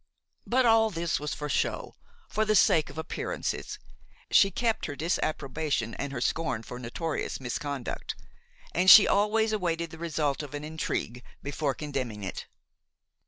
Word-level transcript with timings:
But 0.47 0.65
all 0.65 0.89
this 0.89 1.19
was 1.19 1.35
for 1.35 1.47
show, 1.47 1.93
for 2.27 2.43
the 2.43 2.55
sake 2.55 2.89
of 2.89 2.97
appearances; 2.97 3.77
she 4.31 4.49
kept 4.49 4.87
her 4.87 4.95
disapprobation 4.95 5.93
and 5.93 6.11
her 6.11 6.19
scorn 6.21 6.63
for 6.63 6.79
notorious 6.79 7.39
misconduct, 7.39 8.15
and 8.73 8.89
she 8.89 9.07
always 9.07 9.53
awaited 9.53 9.91
the 9.91 9.99
result 9.99 10.41
of 10.41 10.55
an 10.55 10.63
intrigue 10.63 11.21
before 11.43 11.75
condemning 11.75 12.23
it. 12.23 12.47